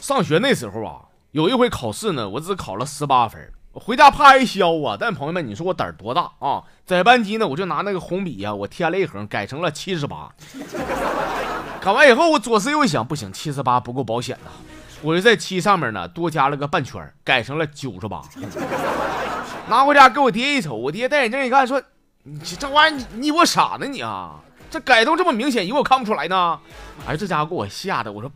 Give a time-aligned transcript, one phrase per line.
[0.00, 4.96] 上学那时候啊，有一回考试呢，我只考了十八分，回家怕挨削啊。
[4.98, 6.64] 但朋友们，你说我胆儿多大啊？
[6.84, 10.32] 在班级呢，我就拿那个红笔呀，我添了一横，改成了七十八。
[11.80, 14.50] 改完以后，我左思右想，不行，七十八不够保险呐，
[15.02, 18.22] 我就在七上面呢多加了个半圈，改成了九十八。
[19.68, 21.80] 拿回家给我爹一瞅，我爹戴眼镜一看，说
[22.30, 24.36] ：“你这玩意儿，你以为我傻呢你啊？
[24.70, 26.58] 这改动这么明显，以为我看不出来呢？”
[27.08, 28.30] 哎，这家伙给我吓的，我说。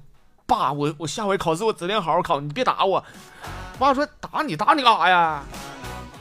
[0.44, 3.02] 爸，我我下回考试我指定好好考，你别打我。
[3.78, 5.42] 爸说打你打你干啥呀？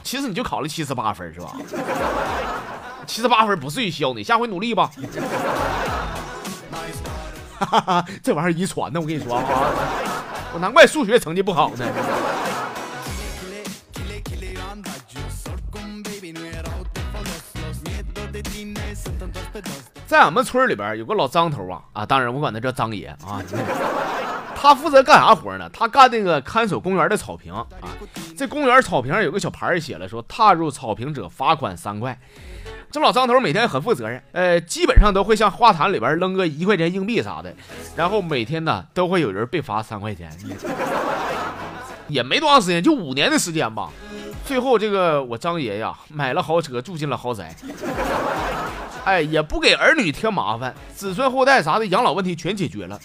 [0.02, 1.52] 其实你就考了七十八分是吧？
[3.06, 4.90] 七十八分不至于削你，下回努力吧。
[7.58, 9.44] 哈哈，这玩意儿遗传呢，我跟你说啊，
[10.54, 11.86] 我难怪数学成绩不好呢。
[20.12, 23.40] 在俺们村里边有个老张头啊啊，当然我管他叫张爷啊。
[24.54, 25.66] 他负责干啥活呢？
[25.72, 27.66] 他干那个看守公园的草坪啊。
[28.36, 32.20] 这公园草坪上有个小牌写了，说踏入草坪者罚款三块。
[32.90, 37.50] 这老张头每天很负责任，呃，基本上都会向花坛里边扔个一块钱硬币啥的，
[37.96, 40.30] 然后每天呢都会有人被罚三块钱。
[42.08, 43.88] 也没多长时间，就五年的时间吧。
[44.44, 47.56] 最后这个我张爷呀买了豪车，住进了豪宅。
[49.04, 52.98] 哎，也不给儿女添麻烦，子孙后代啥的养老问题全解决了。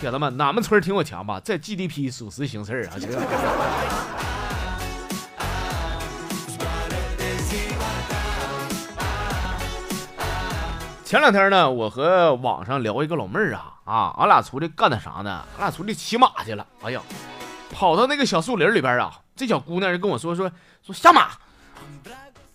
[0.00, 1.40] 铁子们，俺们村挺有钱吧？
[1.40, 2.94] 在 GDP 属实行事啊！
[3.00, 3.08] 这。
[11.04, 15.44] 前两天呢，我和网上聊一个老妹儿啊啊，俺俩出去干点啥呢？
[15.58, 16.64] 俺俩出去骑马去了。
[16.82, 17.00] 哎呀，
[17.72, 20.48] 跑到那个小树林里边啊，这小姑娘就跟我说说
[20.84, 21.30] 说下马。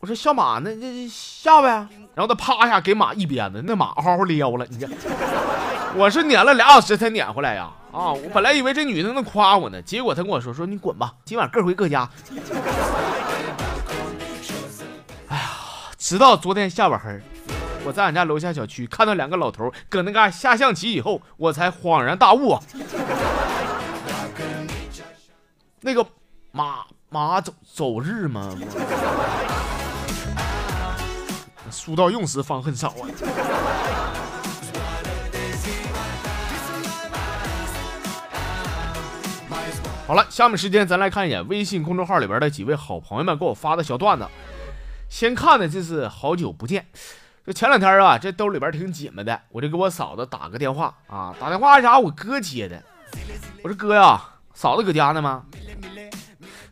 [0.01, 1.69] 我说下马，那那下呗。
[2.15, 4.65] 然后他啪一下给马一鞭子，那马嗷嗷撩了。
[4.67, 4.89] 你这，
[5.95, 7.71] 我是撵了俩小时才撵回来呀。
[7.91, 12.09] 啊，我本来以为这女的能夸我呢，结果她跟我说说你滚吧，今晚各回各家。
[15.29, 15.51] 哎呀，
[15.99, 17.21] 直到昨天下晚黑，
[17.85, 22.57] 我在俺家楼下小区看到两个老头搁那嘎下象棋以后，我才恍然大悟。
[25.81, 26.03] 那个
[26.51, 28.57] 马马走走日吗？
[31.71, 33.07] 书到用时方恨少啊！
[40.07, 44.27] 好了，下面时间咱来看一眼微信公众号里边的几位好朋友们给我发的小段子。
[45.07, 46.85] 先看的这是好久不见，
[47.45, 51.97] 这前两天啊，这兜里边挺紧巴的，我就给我嫂子打个电话啊，打电话啥？
[51.97, 52.81] 我哥接的。
[53.63, 54.21] 我说哥呀，
[54.53, 55.43] 嫂子搁家呢吗？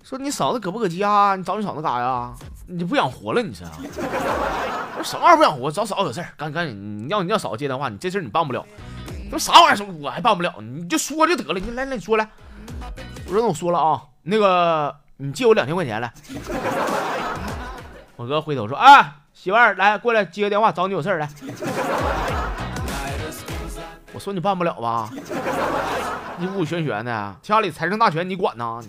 [0.04, 1.36] 说你嫂子搁不搁家？
[1.38, 2.34] 你找你嫂子干啥呀？
[2.72, 3.42] 你不想活了？
[3.42, 3.72] 你是啊？
[4.96, 5.72] 我说什么玩意儿不想活？
[5.72, 8.64] 找嫂子有事儿，赶赶紧，你要你要嫂子接电话，你这事儿你办不了。
[9.32, 9.86] 说啥玩意儿？
[10.00, 10.54] 我还办不了？
[10.62, 11.60] 你就说就得了。
[11.60, 12.30] 你来来，你说来。
[13.26, 16.14] 我说那我说了啊，那个你借我两千块钱来。
[18.16, 21.28] 我哥回头说啊，媳妇儿来过来接个电话，找你有事儿来。
[24.14, 25.10] 我说你办不了吧？
[26.38, 28.80] 你五玄玄的，家里财政大权你管呐？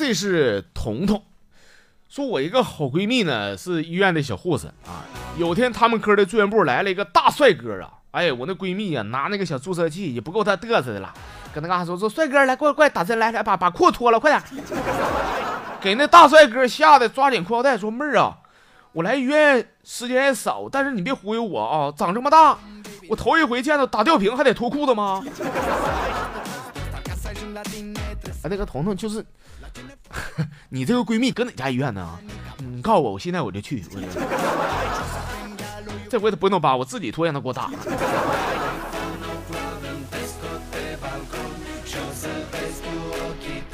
[0.00, 1.22] 这是彤彤，
[2.08, 5.04] 说我一个好闺蜜呢，是医院的小护士啊。
[5.36, 11.12] 有天他们科的住院部来了一个大帅哥啊，哎，我那闺蜜呀，拿那个小注射器也不够他嘚瑟的了。
[11.54, 14.42] 搁那嘎说说帅哥来过来过来打针来来把把裤脱了快点，
[15.82, 18.38] 给那大帅哥吓得抓紧裤腰带说妹儿啊，
[18.92, 22.56] 我来医院时间也少，但是你别忽悠我啊，长这么大
[23.06, 25.22] 我头一回见到打吊瓶还得脱裤子吗？
[28.42, 29.22] 啊那个彤彤就是，
[30.70, 32.18] 你这个闺蜜搁哪家医院呢？
[32.58, 33.84] 你告诉我，我现在我就去。
[36.08, 37.70] 这回她不用扒，我自己脱让她给我打。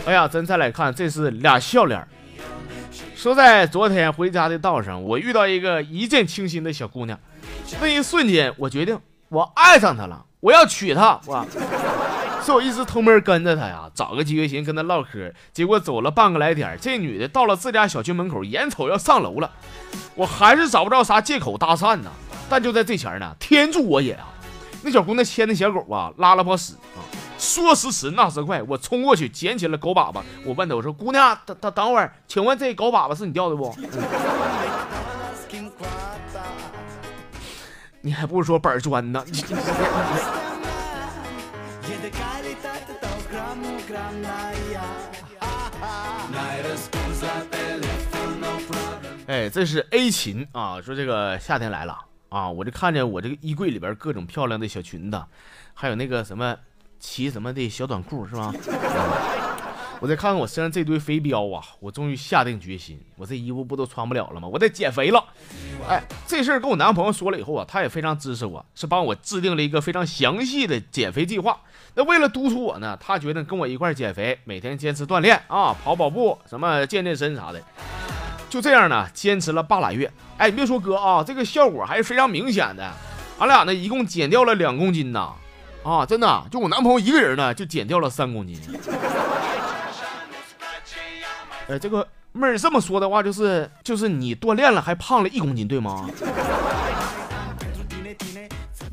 [0.04, 2.06] 哎呀，咱再来看，这是俩笑脸。
[3.16, 7.18] 说在昨天回家的道上，我遇到一个一见倾心的小姑娘，
[7.80, 9.00] 那一瞬间，我决定
[9.30, 11.18] 我爱上她了，我要娶她。
[12.46, 12.52] 哇！
[12.52, 15.32] 是我一直偷摸跟着她呀，找个机会寻跟她唠嗑。
[15.52, 19.50] 结果走了半个来点，这女的到了自家小区门口，眼瞅要上楼了，
[20.14, 22.10] 我还是找不着啥借口搭讪呢。
[22.48, 24.28] 但就在这前呢，天助我也啊！
[24.82, 27.02] 那小姑娘牵的小狗啊，拉了泡屎啊。
[27.38, 30.22] 说时迟，那时快，我冲过去捡起了狗粑粑。
[30.44, 33.76] 我问他：“我说姑娘，等等等会儿，请问这狗粑粑是你掉的不？”
[38.00, 39.24] 你还不如说板砖呢。
[49.26, 51.96] 哎，这是 A 琴啊，说这个夏天来了
[52.28, 55.22] 啊，我就看见我这个衣柜里边各种漂亮的小裙子，
[55.74, 56.56] 还有那个什么
[56.98, 58.52] 骑什么的小短裤，是吧？
[60.00, 64.48] 我再看看我身上这堆肥膘啊，我终于下定决心，我这衣服不都穿不了了吗？
[64.48, 65.24] 我得减肥了。
[65.88, 71.60] 哎，这事儿跟我男朋友说了以后啊，他也非常支持我，是帮我制定了一个非常详细的减肥计划。
[71.94, 77.62] 那为了督促我呢，他决定跟我一块减肥，每天坚持锻炼啊，跑跑步，什么健健身啥的。
[78.50, 80.12] 就这样呢，坚持了半拉月。
[80.38, 82.92] 哎，你别说哥啊，这个效果还是非常明显的。
[83.38, 85.34] 俺俩呢，一共减掉了两公斤呐，
[85.84, 88.60] 啊，真的，就我男朋友一个人呢，就减掉了三公斤。
[91.68, 92.06] 哎，这个
[92.36, 96.08] 妹儿这么说的话，就是就是你锻炼了还胖了一公斤，对吗？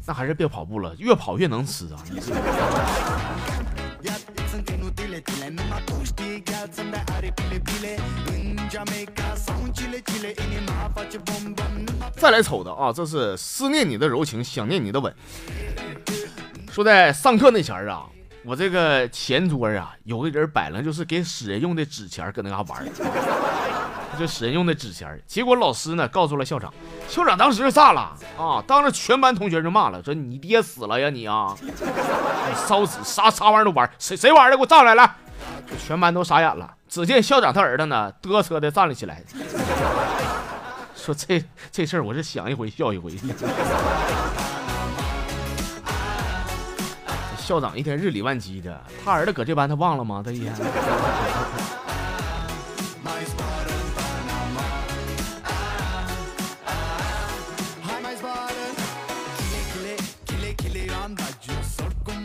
[0.06, 2.00] 那还是别跑步了，越跑越能吃啊！
[12.18, 15.14] 再来瞅的啊，这是思念你的柔情，想念你的吻。
[16.72, 18.06] 说在上课那前儿啊。
[18.46, 22.86] 我这个前桌啊，有个人摆了，就是给死人用的纸钱，搁那嘎玩
[24.20, 25.20] 就死人用的纸钱。
[25.26, 26.72] 结果老师呢，告诉了校长，
[27.08, 31.56] 校长当时就炸了啊，当着全班同学就骂了，说你爹死了呀你啊，
[32.68, 35.16] 烧纸啥啥玩意儿都玩，谁谁玩的给我站来来，
[35.84, 36.76] 全班都傻眼了。
[36.90, 39.24] 只见校长他儿子呢，嘚瑟的站了起来，
[40.96, 43.12] 说这这事儿我是想一回笑一回。
[47.44, 50.24] 校长一天日理万机的，他儿子搁这班，他忘了吗？
[50.26, 50.54] 他一天。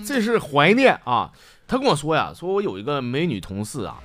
[0.07, 1.31] 这是怀念啊！
[1.67, 3.99] 他跟我说呀，说我有一个美女同事啊，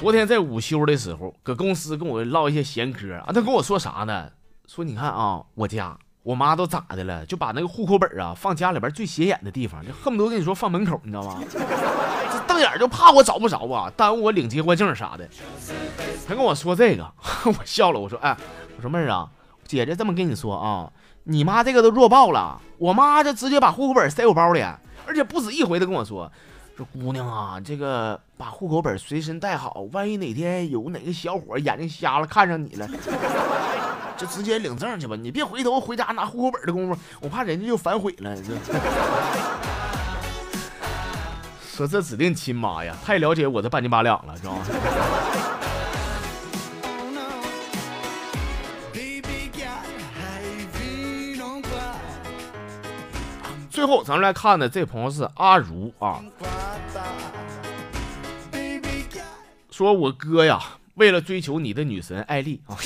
[0.00, 3.26] 昨天在午休的时候，搁公司跟我唠一些闲嗑啊。
[3.32, 4.30] 他跟我说啥呢？
[4.66, 5.98] 说你看啊，我家。
[6.22, 7.26] 我妈都咋的了？
[7.26, 11.40] 就把那个户口本啊放家里边最显眼的地方，就恨不得跟你说放门口，你知道吗？
[11.50, 15.28] 这瞪眼就怕我找不着啊，耽误我领结婚证啥的。
[16.26, 17.12] 他跟我说这个，
[17.46, 17.98] 我笑了。
[17.98, 18.36] 我说，哎，
[18.76, 19.28] 我说妹儿啊，
[19.64, 20.90] 姐姐这么跟你说啊，
[21.24, 22.60] 你妈这个都弱爆了。
[22.78, 24.62] 我妈就直接把户口本塞我包里，
[25.06, 26.30] 而且不止一回的跟我说，
[26.76, 32.88] 说姑娘啊，这个把户口本随身带好，万一哪天有哪个小伙眼睛瞎了看上你了。
[34.22, 38.36] 就直接领证去吧，你别回头回家拿户口本的功夫，我怕人家就反悔了。
[41.74, 44.64] 说这指定亲妈呀，太了解我这半斤八两了，知道吗？
[53.68, 56.22] 最后咱们来看的这朋友是阿如啊，
[59.72, 60.60] 说我哥呀，
[60.94, 62.78] 为了追求你的女神艾丽啊。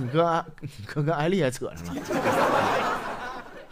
[0.00, 2.02] 你哥，你哥跟艾丽也扯上了，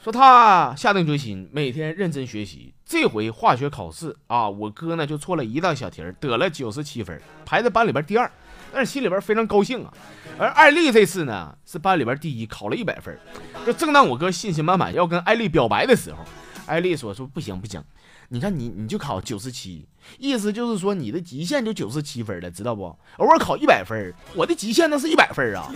[0.05, 2.75] 说他下定决心每天认真学习。
[2.85, 8.31] 这回化学考试啊，我哥呢就错了一道小题，得了九十七分，排在班里边第二，
[8.73, 9.93] 但是心里边非常高兴啊。
[10.39, 13.19] 而艾丽这次呢是班里边第一，考了一百分。
[13.67, 16.19] 就正当我哥信心满满要跟艾丽表白的时候，
[16.69, 17.83] 艾丽说说不行不行。
[18.29, 19.89] 你看你，你就考九十七，
[20.19, 22.85] 意思就是说你的极限就九十七分了，知道不？
[23.17, 25.73] 偶尔考一百分，我的极限那是一百分啊，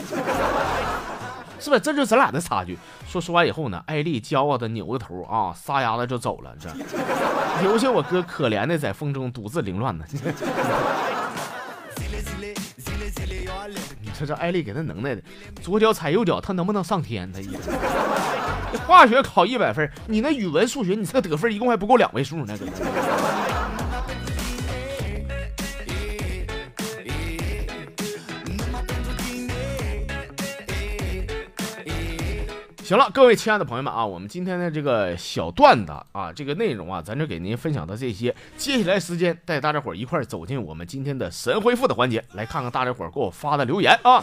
[1.58, 1.78] 是吧？
[1.78, 2.78] 这就是咱俩的差距。
[3.08, 6.68] 说说完以后呢，艾丽骄傲的扭个头啊，撒丫子就走了，这
[7.62, 10.04] 留下我哥可怜的在风中独自凌乱呢。
[14.00, 15.22] 你说这艾丽给他能耐的，
[15.62, 17.32] 左脚踩右脚，他能不能上天？
[17.32, 17.48] 他一。
[18.72, 22.56] 你 化学考一百分，你那语文、数学，你这得分一共还不够两位数呢，
[32.84, 38.34] 行了，各位亲爱的朋友们啊，我们今天的这个小段子啊，这个内容啊，咱就给您分享到这些。
[38.58, 44.22] 接下来时间带大家伙一块走进我们今天的神回复的环节，来看看大家伙给我发的留言啊。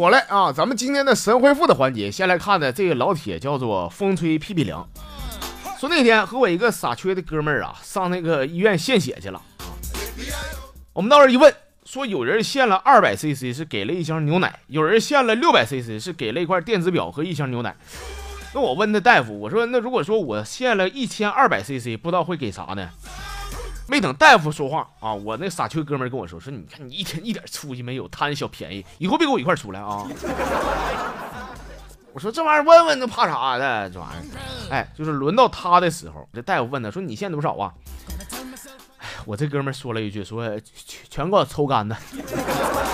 [0.00, 0.50] 妥嘞啊！
[0.50, 4.88] 咱们今天的神回复的环节，先来看的这个老铁叫做风吹屁屁凉，
[5.78, 9.42] 说那天和我一个傻缺的哥们儿啊，上那个医院献血去了。
[10.94, 11.54] 我们到那儿一问，
[11.84, 17.76] 说有人献了二百 cc 是给了一箱牛奶，有人献了六百 cc 是给了一块电子表和一箱牛奶。
[18.54, 22.88] 那我问那大夫，我说那如果说我献了一千二百 cc，不知道会给啥呢？
[23.90, 30.06] 没等大夫说话啊，我那傻缺哥们跟我说说，你看你一天一点出息没有，贪小便宜，以后别跟我一块出来啊！
[32.14, 33.90] 我说这玩意儿问问那怕啥的？
[33.90, 37.72] 这玩意儿，哎，就是轮到他的时候，这大夫问他说你现多少啊？
[38.98, 41.96] 哎，我这哥们说了一句说全全给我抽干的，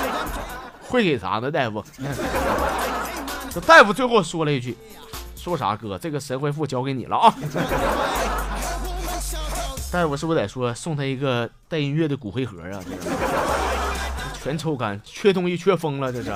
[0.88, 1.50] 会给啥呢？
[1.50, 1.84] 大夫？
[3.52, 4.74] 这大夫最后说了一句。
[5.36, 5.96] 说啥哥？
[5.96, 7.32] 这个神回复交给你了啊！
[9.96, 12.78] 大夫是不是得说送他一个带音乐的骨灰盒啊？
[14.44, 16.30] 全抽干，缺东西缺疯了，这是。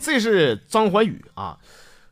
[0.00, 1.56] 这是张怀宇啊。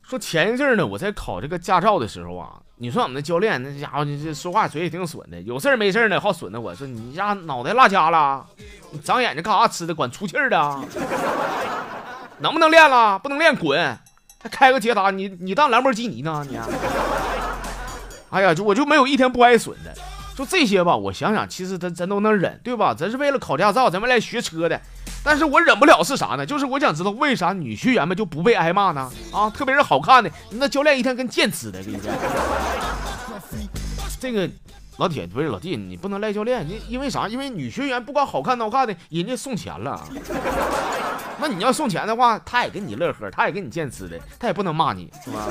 [0.03, 6.61] 说前一阵呢，我在考这个驾照的时候啊，你说我们的教练那家伙，你这说话嘴也挺损的，有事没事呢，好损的。
[6.61, 8.47] 我说你家脑袋落家了，
[8.93, 9.93] 你长眼睛干啥吃的？
[9.93, 10.79] 管出气儿的，
[12.41, 13.19] 能不能练了？
[13.19, 13.99] 不能练滚！
[14.41, 16.47] 还开个捷达，你你当兰博基尼呢？
[16.49, 16.57] 你？
[18.31, 19.93] 哎呀，就我就没有一天不挨损的。
[20.37, 22.95] 就这些吧，我想想，其实咱咱都能忍，对吧？
[22.97, 24.81] 咱是为了考驾照，咱们来学车的。
[25.25, 26.47] 但是我忍不了是啥呢？
[26.47, 29.11] 就是我想知道为啥女学员们就不被挨骂呢？
[29.33, 32.15] 啊，特别是好看的，那教练一天跟剑似的，跟你讲。
[34.21, 34.49] 这个
[34.99, 37.27] 老铁不是老弟，你不能赖教练，你因为啥？
[37.27, 40.01] 因为女学员不管好看不好看的，人家送钱了。
[41.41, 45.47] 那你要送钱的话，他也跟你乐呵，他也跟你剑吃的，他也不能骂你，是吧？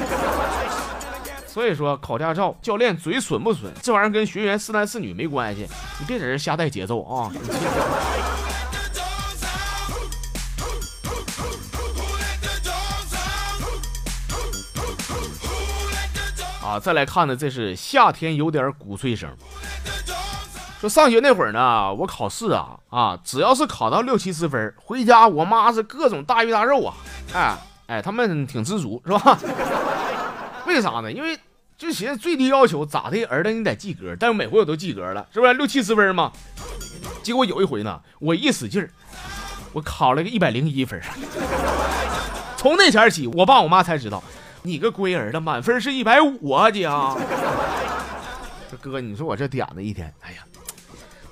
[1.48, 5.68] 所以说考驾照，教练嘴损不损，这玩意儿跟学员是男是女没关系，
[6.00, 7.32] 你别在这瞎带节奏啊！
[16.68, 19.30] 啊，再来看呢，这是夏天有点鼓吹声。
[20.80, 26.94] 说上学那会儿呢，我考试啊啊，只要是考到六七十分，回家我妈是各种大鱼大肉啊，
[27.34, 27.58] 哎
[27.88, 29.38] 哎，他们挺知足是吧？
[30.68, 31.12] 为啥呢？
[31.12, 31.38] 因为
[31.78, 36.32] 就寻思最低要求咋的，儿子你得及格，但是每回我都及格了，是不是六七十分嘛？
[37.24, 38.90] 结果有一回呢，我一使劲儿，
[39.74, 41.02] 我考了个一百零一分。
[42.56, 44.22] 从那前起，我爸我妈才知道。
[44.64, 47.16] 你个龟儿子，满分是一百五啊，姐啊！
[48.70, 50.40] 这哥，你说我这点子一天，哎呀，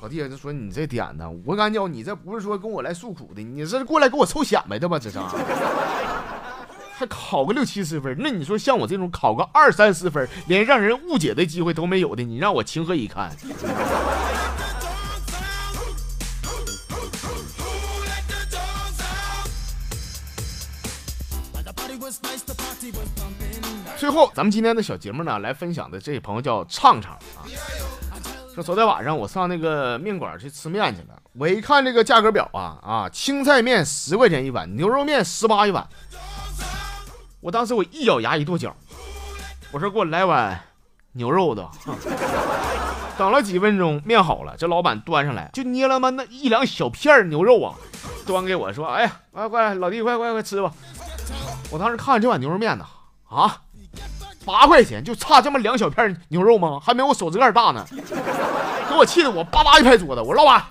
[0.06, 5.00] 老弟就说你这点呢，我感觉你这不是说跟我来诉苦的，你这是过来给我凑显摆的吧？
[5.00, 5.18] 这是，
[6.94, 13.36] 还考个六七十分，那你说像我这种考个二三十分，连让人误解的机会都没有的，你让我情何以堪？
[23.98, 27.42] 最后，咱们今天的小节目呢，来分享的这位朋友叫畅畅啊。
[28.56, 35.86] 说昨天晚上我上那个面馆去吃面去了，我一看这个价格表啊啊，青菜面十块钱一碗，牛肉面十八一碗。
[37.42, 38.74] 我当时我一咬牙一跺脚，
[39.74, 40.58] 我说给我来碗
[41.12, 41.70] 牛肉的。
[43.20, 47.76] 等了几分钟，面好了，这老板端上来就捏了嘛那一两小片牛肉啊，
[48.26, 50.72] 端给我说：“哎呀，快快老弟，快快快吃吧。”
[51.72, 52.86] 我当时看这碗牛肉面呢，
[53.28, 53.64] 啊，
[54.46, 56.80] 八块钱就差这么两小片牛肉吗？
[56.82, 57.86] 还没我手指盖大呢，
[58.96, 60.64] 给我气的我叭叭一拍桌子，我说老板，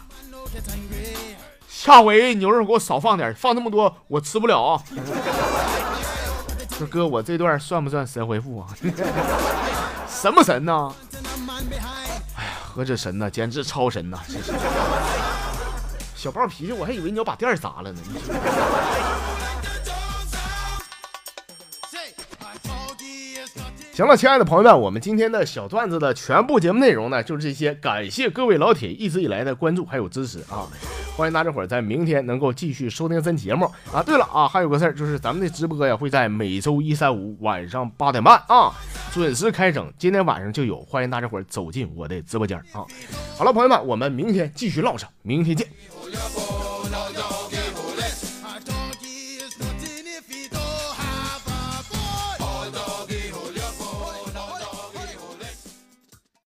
[1.68, 4.82] 下回牛肉给我少放点，放那么多我吃不了啊。
[6.78, 8.66] 说哥，我这段算不算神回复啊？
[10.08, 10.90] 神不神呢？
[12.36, 14.18] 哎呀，何止神呐，简直超神呐！
[16.16, 18.00] 小暴脾气，我还以为你要把店砸了呢。
[23.94, 27.72] 行了，亲爱的朋友们，我们今天的小段子的全部节目内容呢，就是这些。
[27.74, 30.66] 感谢各位老铁一直以来的关注还有支持啊！
[31.16, 34.02] 欢迎大家伙儿在明天能够继续收听咱节目啊！
[34.02, 38.72] 对了啊，还有个事儿，就是咱们的直播呀会在每周一、三、五晚上八点半啊
[39.12, 42.82] 准时开整，今天晚上就有，欢迎大家伙儿走进我的直播间啊！
[43.38, 45.68] 好了，朋友们，我们明天继续唠上，明天见。